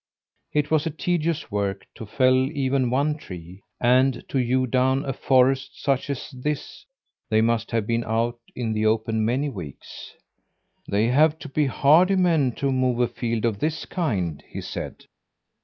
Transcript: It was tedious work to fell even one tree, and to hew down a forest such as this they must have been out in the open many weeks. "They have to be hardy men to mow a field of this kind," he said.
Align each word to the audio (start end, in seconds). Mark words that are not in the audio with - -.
It 0.51 0.71
was 0.71 0.87
tedious 0.97 1.51
work 1.51 1.85
to 1.93 2.07
fell 2.07 2.33
even 2.35 2.89
one 2.89 3.19
tree, 3.19 3.61
and 3.79 4.27
to 4.29 4.39
hew 4.39 4.65
down 4.65 5.05
a 5.05 5.13
forest 5.13 5.79
such 5.79 6.09
as 6.09 6.31
this 6.31 6.87
they 7.29 7.39
must 7.39 7.69
have 7.69 7.85
been 7.85 8.03
out 8.05 8.39
in 8.55 8.73
the 8.73 8.87
open 8.87 9.23
many 9.23 9.47
weeks. 9.49 10.15
"They 10.87 11.05
have 11.09 11.37
to 11.37 11.49
be 11.49 11.67
hardy 11.67 12.15
men 12.15 12.53
to 12.53 12.71
mow 12.71 12.99
a 13.03 13.07
field 13.07 13.45
of 13.45 13.59
this 13.59 13.85
kind," 13.85 14.43
he 14.49 14.59
said. 14.61 15.05